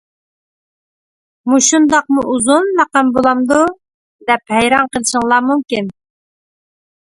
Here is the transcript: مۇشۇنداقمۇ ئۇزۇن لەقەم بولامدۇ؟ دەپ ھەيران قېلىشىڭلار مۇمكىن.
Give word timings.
مۇشۇنداقمۇ 1.51 2.23
ئۇزۇن 2.33 2.73
لەقەم 2.81 3.13
بولامدۇ؟ 3.19 3.61
دەپ 4.33 4.57
ھەيران 4.57 4.93
قېلىشىڭلار 4.97 5.49
مۇمكىن. 5.55 5.97